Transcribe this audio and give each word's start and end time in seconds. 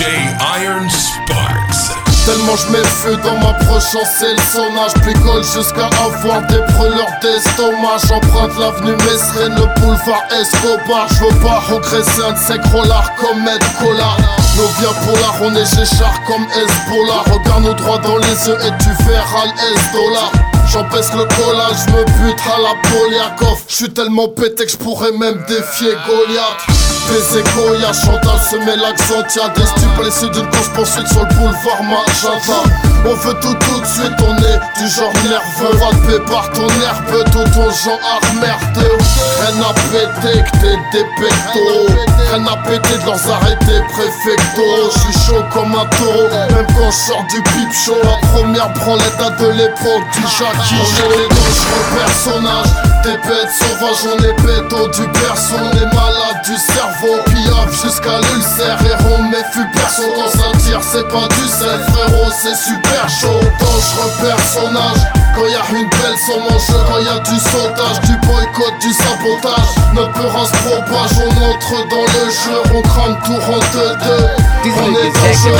Iron 0.00 0.88
Sparks. 0.88 1.92
Tellement 2.24 2.56
je 2.56 2.72
mets 2.72 2.84
feu 2.84 3.16
dans 3.22 3.36
ma 3.38 3.52
proche 3.64 3.96
c'est 4.18 4.32
le 4.32 4.42
sonnage 4.52 4.94
Picole 5.04 5.44
jusqu'à 5.44 5.90
avoir 6.02 6.40
des 6.46 6.60
preleurs 6.72 7.12
d'estomac. 7.20 7.98
J'emprunte 8.08 8.58
l'avenue 8.58 8.96
Messrène, 9.04 9.54
le 9.56 9.80
boulevard 9.80 10.24
Escobar. 10.30 11.06
Je 11.08 11.24
veux 11.24 11.40
pas 11.40 11.60
regresser 11.68 12.22
un 12.22 12.32
de 12.32 12.38
ces 12.38 12.56
comme 12.56 13.46
Ed 13.46 13.62
Collard 13.78 14.16
Nos 14.56 14.68
vies 14.78 14.94
polar, 15.04 15.34
on 15.42 15.54
est 15.54 15.76
géchard 15.76 16.22
comme 16.26 16.44
Hezbollah. 16.44 17.22
Regarde 17.32 17.64
nos 17.64 17.74
droits 17.74 17.98
dans 17.98 18.16
les 18.16 18.48
yeux 18.48 18.56
et 18.66 18.82
tu 18.82 18.90
verras 19.04 19.44
l'Est-dollar 19.44 20.32
J'empêche 20.72 21.12
le 21.12 21.24
collage, 21.36 21.86
me 21.88 22.04
bute 22.04 22.40
à 22.46 22.58
la 22.60 22.74
Poliakov 22.88 23.64
J'suis 23.68 23.90
tellement 23.90 24.28
pété 24.28 24.64
que 24.64 24.70
j'pourrais 24.70 25.12
même 25.12 25.42
défier 25.48 25.92
Goliath. 26.06 26.79
Baiser 27.10 27.42
Goya, 27.54 27.92
Chantal 27.92 28.38
se 28.38 28.56
met 28.56 28.76
l'accent, 28.76 29.22
y'a 29.34 29.48
des 29.48 29.66
stupes 29.66 30.32
d'une 30.32 30.46
course 30.50 30.68
poursuite 30.74 31.08
sur 31.08 31.24
le 31.24 31.34
boulevard 31.34 31.82
Magenta. 31.82 32.62
On 33.04 33.14
veut 33.14 33.34
tout 33.40 33.54
tout 33.54 33.80
de 33.80 33.86
suite, 33.86 34.12
on 34.22 34.36
est 34.36 34.60
du 34.78 34.88
genre 34.88 35.12
nerveux. 35.24 35.76
Ratpé 35.80 36.20
par 36.30 36.50
ton 36.50 36.68
herbe, 36.68 37.24
tout 37.32 37.44
ton 37.54 37.70
genre 37.70 38.20
merdeux. 38.40 38.98
Rien 39.40 39.62
à 39.62 39.72
péter 39.90 40.42
que 40.42 40.50
t'es 40.58 40.76
des 40.92 41.04
pectos. 41.18 41.86
Rien 42.30 42.46
à 42.46 42.56
péter 42.68 42.98
de 42.98 43.06
leurs 43.06 43.30
arrêtés 43.32 43.82
préfectoraux. 43.88 44.90
J'suis 44.94 45.26
chaud 45.26 45.44
comme 45.52 45.74
un 45.74 45.86
taureau, 45.96 46.28
même 46.28 46.66
quand 46.76 47.26
du 47.30 47.42
pipe 47.42 47.72
show. 47.72 47.96
La 48.04 48.28
première 48.28 48.68
branlette 48.74 49.40
de 49.40 49.48
l'époque 49.50 50.04
du 50.14 50.22
Jacques 50.38 50.62
qui 50.68 50.74
joue 50.74 51.10
les 51.10 51.28
dangereux 51.28 51.86
personnages 51.96 52.66
Des 53.04 53.16
bêtes 53.28 53.50
sauvages, 53.50 54.12
on 54.12 54.24
est 54.24 54.42
béto 54.42 54.88
du 54.88 55.06
berceau 55.06 55.56
On 55.58 55.72
est 55.72 55.94
malade 55.94 56.40
du 56.44 56.56
cerveau, 56.56 56.99
piaf 57.00 57.82
jusqu'à 57.82 58.20
l'ulcère. 58.20 58.78
Héros 58.84 59.22
mais 59.30 59.44
fut 59.52 59.68
perso 59.72 60.02
dans 60.14 60.32
un 60.48 60.52
tir, 60.58 60.80
c'est 60.82 61.08
pas 61.08 61.28
du 61.28 61.48
sel. 61.48 61.80
Frérot 61.92 62.30
c'est 62.42 62.54
super 62.54 63.08
chaud, 63.08 63.40
dangereux 63.58 64.10
personnage 64.20 65.02
Quand 65.34 65.46
y'a 65.46 65.64
une 65.78 65.88
belle 65.88 66.18
sans 66.26 66.40
mon 66.40 66.58
jeu, 66.58 66.80
quand 66.88 66.98
y'a 66.98 67.18
du 67.20 67.38
sautage 67.38 68.00
Du 68.02 68.16
boycott, 68.26 68.74
du 68.80 68.92
sabotage 68.92 69.70
Notre 69.94 70.12
peur 70.12 70.46
se 70.46 70.56
propage, 70.68 71.10
on 71.18 71.30
entre 71.50 71.88
dans 71.88 72.04
le 72.04 72.30
jeu 72.30 72.58
On 72.74 72.82
crame 72.82 73.18
tout, 73.24 73.40
te 73.72 73.86
deux 74.04 74.26
On 74.64 74.90
est 74.96 75.12
dangereux 75.12 75.58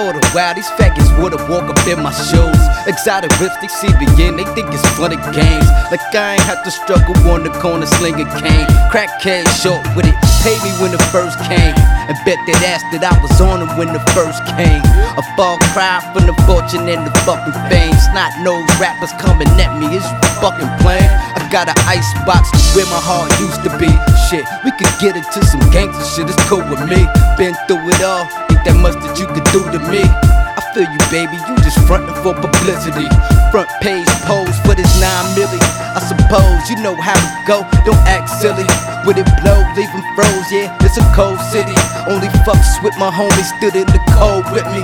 All 0.00 0.16
the 0.16 0.24
while, 0.32 0.56
these 0.56 0.72
faggots 0.80 1.12
woulda 1.20 1.36
walk 1.44 1.68
up 1.68 1.76
in 1.84 2.00
my 2.00 2.08
shoes. 2.08 2.56
Exotic 2.88 3.28
rips, 3.36 3.60
they 3.60 3.68
see 3.68 3.92
me 4.00 4.08
in, 4.16 4.40
they 4.40 4.48
think 4.56 4.72
it's 4.72 4.80
funny 4.96 5.20
games. 5.36 5.68
Like 5.92 6.00
I 6.16 6.40
ain't 6.40 6.48
had 6.48 6.64
to 6.64 6.72
struggle 6.72 7.12
on 7.28 7.44
the 7.44 7.52
corner 7.60 7.84
slinging 8.00 8.24
cane. 8.40 8.64
Crack 8.88 9.12
short 9.20 9.84
with 9.92 10.08
it, 10.08 10.16
pay 10.40 10.56
me 10.64 10.72
when 10.80 10.88
the 10.88 11.02
first 11.12 11.36
came. 11.44 11.76
And 12.08 12.16
bet 12.24 12.40
that 12.48 12.64
ass 12.64 12.80
that 12.96 13.04
I 13.04 13.12
was 13.20 13.36
on 13.44 13.60
them 13.60 13.76
when 13.76 13.92
the 13.92 14.00
first 14.16 14.40
came. 14.56 14.80
A 15.20 15.22
fall 15.36 15.60
cry 15.76 16.00
from 16.16 16.24
the 16.24 16.32
fortune 16.48 16.88
and 16.88 17.04
the 17.04 17.12
fucking 17.28 17.52
fame. 17.68 17.92
Snot 18.08 18.40
nose 18.40 18.64
rappers 18.80 19.12
coming 19.20 19.52
at 19.60 19.76
me, 19.76 19.84
you 19.92 20.00
fucking 20.40 20.72
playing? 20.80 21.12
I 21.36 21.44
got 21.52 21.68
an 21.68 21.76
ice 21.84 22.08
box 22.24 22.48
where 22.72 22.88
my 22.88 23.04
heart 23.04 23.28
used 23.36 23.60
to 23.68 23.70
be. 23.76 23.92
Shit, 24.32 24.48
we 24.64 24.72
could 24.80 24.88
get 24.96 25.12
into 25.12 25.44
some 25.44 25.60
gangster 25.68 26.08
shit, 26.08 26.24
it's 26.24 26.40
cool 26.48 26.64
with 26.72 26.80
me. 26.88 27.04
Been 27.36 27.52
through 27.68 27.84
it 27.92 28.00
all, 28.00 28.24
ain't 28.60 28.76
that 28.76 28.80
much 28.80 28.96
that 29.00 29.16
you 29.16 29.26
could 29.26 29.44
do 29.52 29.64
to 29.72 29.80
me. 29.88 30.04
I 30.04 30.60
feel 30.72 30.84
you, 30.84 31.00
baby, 31.08 31.36
you 31.48 31.56
just 31.64 31.80
frontin' 31.88 32.14
for 32.22 32.34
publicity. 32.36 33.08
Front 33.50 33.68
page 33.80 34.08
pose 34.28 34.54
for 34.64 34.74
this 34.76 34.90
9 35.00 35.34
milli. 35.34 35.60
I 35.96 36.00
suppose 36.00 36.68
you 36.68 36.76
know 36.84 36.94
how 36.94 37.16
to 37.16 37.30
go, 37.48 37.56
don't 37.84 38.00
act 38.04 38.28
silly. 38.28 38.66
With 39.06 39.18
it 39.18 39.28
blow, 39.40 39.58
leave 39.76 39.90
them 39.92 40.04
froze, 40.14 40.48
yeah, 40.52 40.76
it's 40.84 40.98
a 40.98 41.04
cold 41.16 41.40
city. 41.50 41.74
Only 42.08 42.28
fucks 42.44 42.82
with 42.84 42.96
my 42.98 43.10
homies, 43.10 43.48
stood 43.56 43.76
in 43.76 43.88
the 43.88 44.00
cold 44.18 44.44
with 44.52 44.66
me. 44.70 44.82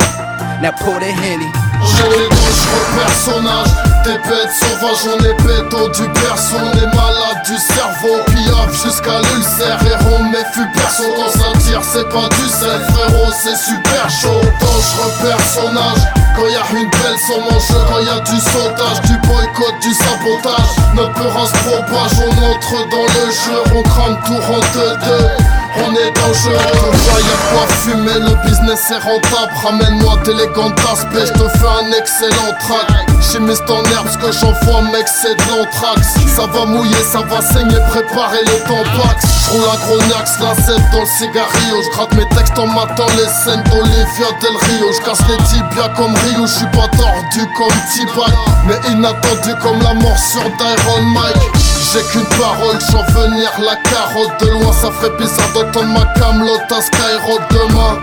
Now 0.65 0.73
pour 0.81 0.99
the 0.99 1.11
henny. 1.13 1.51
J'ai 1.85 2.09
les 2.09 2.29
dangereux 2.29 2.89
personnages, 2.97 3.75
des 4.07 4.19
bêtes 4.29 4.53
sauvages, 4.53 5.05
on 5.13 5.25
est 5.25 5.35
béto 5.43 5.89
du 5.89 6.07
berceau, 6.09 6.57
on 6.63 6.79
est 6.79 6.95
malade 6.95 7.43
du 7.45 7.57
cerveau, 7.59 8.23
piaf 8.27 8.71
jusqu'à 8.85 9.19
l'ulcère, 9.19 9.79
héros 9.83 10.23
mais 10.31 10.45
fut 10.53 10.69
perso 10.73 11.03
dans 11.17 11.35
un 11.51 11.59
tir, 11.59 11.81
c'est 11.83 12.09
pas 12.09 12.29
du 12.29 12.49
sel, 12.49 12.81
frérot, 12.93 13.33
c'est 13.43 13.57
super 13.57 14.09
chaud, 14.09 14.41
dangereux 14.61 15.13
personnage, 15.23 16.03
quand 16.37 16.47
y'a 16.47 16.63
une 16.79 16.91
belle 16.91 17.19
sans 17.19 17.41
mon 17.41 17.59
jeu, 17.59 17.83
quand 17.89 18.01
y'a 18.01 18.21
du 18.21 18.41
sautage, 18.41 19.01
du 19.03 19.17
boycott, 19.27 19.75
du 19.83 19.93
sabotage, 19.93 20.71
notre 20.95 21.15
peur 21.15 21.47
se 21.47 21.57
propage, 21.69 22.13
on 22.23 22.55
entre 22.55 22.89
dans 22.89 23.03
le 23.03 23.31
jeu, 23.33 23.59
on 23.75 23.83
crame 23.83 24.19
tout, 24.25 24.41
rentre 24.53 24.99
deux. 25.05 25.66
On 25.85 25.93
est 25.93 26.13
dangereux, 26.13 26.57
y'a 26.57 27.39
quoi 27.53 27.67
fumer, 27.83 28.21
le 28.21 28.49
business 28.49 28.91
est 28.91 28.99
rentable 28.99 29.53
Ramène-moi 29.63 30.17
d'élégants 30.25 30.75
aspects, 30.91 31.27
je 31.27 31.33
te 31.33 31.49
fais 31.59 31.67
un 31.67 31.93
excellent 31.99 32.53
track. 32.61 33.07
Chimiste 33.21 33.69
en 33.69 33.83
herbe, 33.85 34.09
ce 34.11 34.19
que 34.19 34.33
j'envoie 34.33 34.83
mec 34.93 35.07
c'est 35.07 35.35
de 35.35 35.43
l'anthrax. 35.51 36.15
Ça 36.35 36.47
va 36.47 36.65
mouiller, 36.65 37.03
ça 37.11 37.21
va 37.23 37.41
saigner, 37.43 37.79
préparer 37.91 38.43
le 38.45 38.59
tampax. 38.67 39.25
J'roule 39.45 39.65
un 39.73 39.87
gros 39.87 39.99
nax, 40.09 40.39
la 40.41 40.55
dans 40.93 41.01
le 41.01 41.07
cigarillo. 41.07 41.83
J'gratte 41.91 42.15
mes 42.15 42.29
textes 42.37 42.59
en 42.59 42.67
matant 42.67 43.07
les 43.17 43.29
scènes 43.29 43.63
d'Olivia 43.65 44.31
Del 44.41 44.57
Rio. 44.57 44.93
J'casse 44.93 45.21
les 45.29 45.37
tibias 45.45 45.89
comme 45.97 46.15
Rio, 46.15 46.47
j'suis 46.47 46.67
pas 46.73 46.89
tordu 46.97 47.47
comme 47.57 47.77
T-Bag. 47.93 48.35
Mais 48.67 48.93
inattendu 48.93 49.55
comme 49.63 49.81
la 49.83 49.95
morsure 49.95 50.51
d'Iron 50.59 51.03
Mike 51.15 51.76
j'ai 51.93 52.03
qu'une 52.11 52.27
parole, 52.39 52.79
j'en 52.91 53.03
venir 53.21 53.51
la 53.61 53.77
carotte 53.77 54.41
de 54.41 54.51
loin, 54.51 54.73
ça 54.73 54.91
ferait 54.91 55.17
bizarre 55.19 55.53
d'entendre 55.55 55.87
ma 55.87 56.05
camelote 56.21 56.71
à 56.71 56.81
Skyrock 56.81 57.43
demain. 57.51 57.99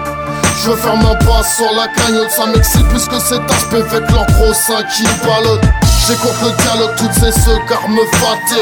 Je 0.61 0.69
veux 0.69 0.75
faire 0.75 0.95
ma 0.97 1.15
passe 1.15 1.55
sur 1.55 1.71
la 1.75 1.87
cagnotte, 1.87 2.31
ça 2.31 2.45
m'excite 2.45 2.87
plus 2.89 3.07
que 3.07 3.19
cet 3.19 3.49
aspect 3.51 3.81
avec 3.81 4.09
leur 4.11 4.25
gros 4.27 4.53
sein 4.53 4.83
qui 4.95 5.03
balotte. 5.25 5.63
J'écoute 6.07 6.35
le 6.43 6.51
dialogue, 6.63 6.95
toutes 6.97 7.13
ces 7.13 7.51
car 7.67 7.87
me 7.87 8.03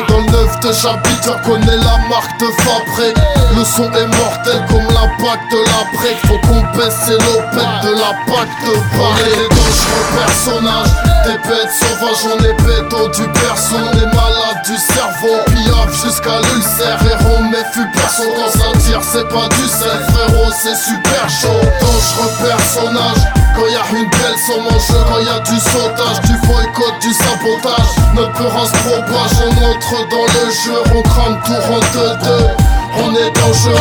Dans 0.08 0.20
le 0.20 0.28
de 0.28 0.74
j'habite, 0.74 1.24
je 1.26 1.30
reconnais 1.30 1.78
la 1.78 1.98
marque 2.08 2.40
de 2.40 2.46
fabrique 2.62 3.18
Le 3.58 3.66
son 3.66 3.92
est 3.94 4.06
mortel 4.06 4.64
comme 4.70 4.86
l'impact 4.94 5.52
de 5.52 5.58
la 5.58 5.82
Faut 6.28 6.38
qu'on 6.48 6.62
baisse 6.78 7.09
l'opette 7.09 7.84
de 7.84 7.94
la 7.98 8.14
PAC 8.28 8.48
de 8.64 8.74
Paris 8.96 9.32
Les 9.40 9.50
dangereux 9.50 10.06
personnages, 10.16 11.10
des 11.24 11.38
bêtes 11.48 11.72
sauvages 11.72 12.26
On 12.26 12.44
est 12.44 12.54
béto 12.64 13.09
du 13.09 13.28
berceau, 13.28 13.76
on 13.78 13.98
est 13.98 14.14
malade 14.14 14.62
du 14.66 14.78
cerveau 14.78 15.38
Piaf 15.48 15.94
jusqu'à 16.04 16.40
l'ulcère, 16.42 17.00
héros 17.06 17.44
mais 17.52 17.64
fut 17.74 17.90
perso 17.92 18.24
Dans 18.36 18.70
un 18.70 18.78
tir 18.80 19.02
c'est 19.04 19.28
pas 19.30 19.48
du 19.56 19.68
sel, 19.68 20.00
frérot 20.12 20.52
c'est 20.52 20.76
super 20.76 21.30
chaud. 21.30 21.62
Dangereux 21.82 22.32
personnage, 22.42 23.24
quand 23.56 23.68
y'a 23.68 24.00
une 24.00 24.09
belle 24.09 24.38
sans 24.38 24.62
mon 24.62 24.80
jeu 24.80 25.02
Quand 25.09 25.20
y'a 25.20 25.40
du 25.40 25.59
sautage, 25.59 26.22
du 26.22 26.38
boycott, 26.48 27.00
du 27.02 27.14
sabotage 27.14 27.92
Notre 28.16 28.34
peur 28.34 28.66
se 28.66 28.78
propage, 28.88 29.32
on 29.46 29.52
entre 29.66 30.09
dans 30.09 30.26
le 30.26 30.52
jeu 30.52 30.78
On 30.96 31.02
crame 31.02 31.40
tout, 31.46 31.72
rentre 31.72 32.20
deux 32.24 32.72
on 32.94 33.16
est 33.16 33.32
dangereux. 33.32 33.74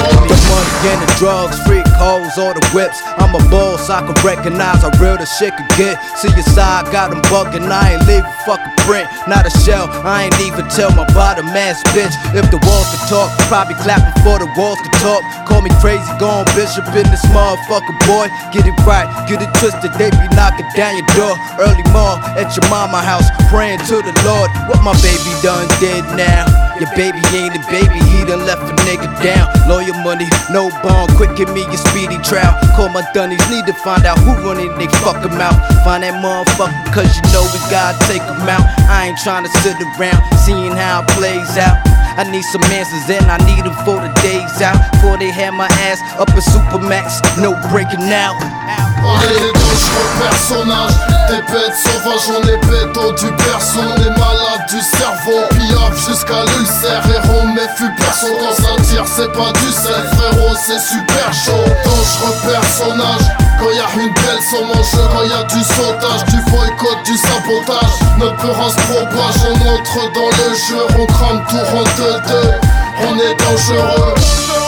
Hoes, 2.00 2.41
all 2.41 2.56
the 2.56 2.65
whips. 2.72 3.05
I'm 3.21 3.37
a 3.37 3.43
boss, 3.53 3.93
I 3.93 4.00
can 4.00 4.16
recognize 4.25 4.81
how 4.81 4.88
real 4.97 5.21
the 5.21 5.28
shit 5.28 5.53
could 5.53 5.69
get. 5.77 6.00
See 6.16 6.33
your 6.33 6.49
side, 6.56 6.88
got 6.88 7.12
them 7.12 7.21
bugging, 7.28 7.69
I 7.69 7.93
ain't 7.93 8.09
leaving 8.09 8.33
fucking 8.49 8.72
print. 8.88 9.05
Not 9.28 9.44
a 9.44 9.53
shell, 9.61 9.93
I 10.03 10.33
ain't 10.33 10.41
even 10.41 10.65
tell 10.72 10.89
my 10.97 11.04
bottom 11.13 11.45
ass 11.53 11.84
bitch. 11.92 12.16
If 12.33 12.48
the 12.48 12.57
walls 12.65 12.89
could 12.89 13.04
talk, 13.13 13.28
probably 13.53 13.77
clapping 13.84 14.16
for 14.24 14.41
the 14.41 14.48
walls 14.57 14.80
could 14.80 14.97
talk. 15.04 15.21
Call 15.45 15.60
me 15.60 15.71
crazy, 15.84 16.09
gone 16.16 16.48
bishop 16.57 16.89
in 16.97 17.04
this 17.13 17.24
motherfucker, 17.36 17.95
boy. 18.09 18.33
Get 18.48 18.65
it 18.65 18.77
right, 18.89 19.07
get 19.28 19.45
it 19.45 19.53
twisted, 19.60 19.92
they 20.01 20.09
be 20.09 20.27
knocking 20.33 20.66
down 20.72 20.97
your 20.97 21.09
door. 21.13 21.36
Early 21.60 21.84
morning 21.92 22.24
at 22.41 22.48
your 22.57 22.65
mama 22.72 23.04
house, 23.04 23.28
praying 23.53 23.84
to 23.92 24.01
the 24.01 24.15
Lord. 24.24 24.48
What 24.72 24.80
my 24.80 24.97
baby 25.04 25.33
done 25.45 25.69
did 25.78 26.04
now. 26.16 26.48
Your 26.80 26.88
baby 26.97 27.21
ain't 27.36 27.53
a 27.53 27.60
baby, 27.68 28.00
he 28.09 28.24
done 28.24 28.48
left 28.48 28.65
a 28.65 28.72
nigga 28.88 29.04
down. 29.21 29.53
Lawyer 29.68 29.92
money, 30.00 30.24
no 30.48 30.72
bond, 30.80 31.12
quick 31.21 31.36
give 31.36 31.53
me 31.53 31.60
your 31.68 31.77
speedy 31.77 32.16
trial. 32.24 32.56
Call 32.72 32.88
my 32.88 33.04
dunnies, 33.12 33.44
need 33.53 33.66
to 33.66 33.74
find 33.84 34.06
out 34.06 34.18
who 34.21 34.32
running 34.41 34.72
they 34.80 34.88
fuck 35.04 35.21
him 35.21 35.36
out. 35.36 35.53
Find 35.84 36.03
that 36.03 36.16
motherfucker, 36.24 36.72
cause 36.88 37.12
you 37.12 37.21
know 37.36 37.44
we 37.53 37.60
gotta 37.68 38.00
take 38.09 38.24
him 38.24 38.48
out. 38.48 38.65
I 38.88 39.12
ain't 39.12 39.21
trying 39.21 39.44
to 39.44 39.53
sit 39.60 39.77
around, 39.77 40.24
seeing 40.41 40.72
how 40.72 41.04
it 41.04 41.09
plays 41.21 41.60
out. 41.60 41.77
I 42.16 42.24
need 42.24 42.48
some 42.48 42.65
answers 42.72 43.12
and 43.12 43.28
I 43.28 43.36
need 43.44 43.60
them 43.60 43.76
for 43.84 44.00
the 44.00 44.09
days 44.24 44.65
out. 44.65 44.80
Before 44.97 45.21
they 45.21 45.30
have 45.30 45.53
my 45.53 45.68
ass 45.84 46.00
up 46.16 46.33
in 46.33 46.41
Supermax, 46.41 47.21
no 47.36 47.53
breaking 47.68 48.09
out. 48.09 48.41
Des 49.00 49.52
dangereux 49.52 50.10
personnages, 50.20 50.92
des 51.28 51.52
bêtes 51.52 51.74
sauvages, 51.74 52.28
on 52.36 52.42
est 52.48 52.60
béto 52.66 53.12
du 53.12 53.30
berceau, 53.30 53.80
on 53.80 53.97
est 53.97 54.18
malade 54.18 54.66
du 54.68 54.80
cerveau, 54.80 55.41
piaf 55.50 55.97
jusqu'à 56.06 56.44
l'ulcère, 56.44 57.02
héros 57.14 57.47
mais 57.54 57.68
fut 57.76 57.91
perso 57.97 58.26
dans 58.28 58.74
un 58.74 58.76
tir, 58.82 59.04
c'est 59.06 59.32
pas 59.32 59.52
du 59.52 59.72
sel, 59.72 60.04
frérot, 60.12 60.54
c'est 60.66 60.80
super 60.80 61.32
chaud, 61.32 61.64
dangereux 61.84 62.36
personnage, 62.44 63.26
quand 63.58 63.70
y'a 63.70 64.02
une 64.02 64.12
belle 64.12 64.42
sans 64.50 64.82
jeu, 64.82 65.04
quand 65.12 65.24
y'a 65.24 65.44
du 65.44 65.64
sautage, 65.64 66.24
du 66.28 66.50
boycott, 66.50 66.98
du 67.06 67.16
sabotage, 67.16 67.97
notre 68.18 68.36
peur 68.36 68.70
se 68.70 68.76
propage, 68.92 69.41
on 69.48 69.78
entre 69.78 70.12
dans 70.12 70.28
le 70.28 70.54
jeu, 70.54 70.82
on 70.98 71.06
crame 71.06 71.42
tout, 71.48 71.56
rentre 71.56 72.22
deux, 72.28 72.52
on 73.08 73.18
est 73.18 73.34
dangereux. 73.44 74.59